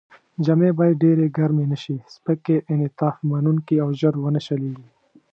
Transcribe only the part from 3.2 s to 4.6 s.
منوونکې او ژر و نه